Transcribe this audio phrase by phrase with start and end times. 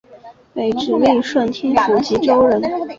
[0.55, 2.59] 北直隶顺天府蓟州人。